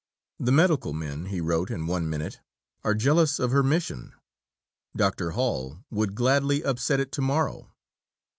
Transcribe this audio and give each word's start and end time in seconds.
The 0.39 0.51
medical 0.51 0.93
men, 0.93 1.25
he 1.27 1.41
wrote 1.41 1.69
in 1.69 1.85
one 1.85 2.09
minute, 2.09 2.39
are 2.83 2.95
jealous 2.95 3.37
of 3.37 3.51
her 3.51 3.61
mission. 3.61 4.13
"Dr. 4.95 5.33
Hall 5.37 5.83
would 5.91 6.15
gladly 6.15 6.63
upset 6.63 6.99
it 6.99 7.11
to 7.11 7.21
morrow." 7.21 7.71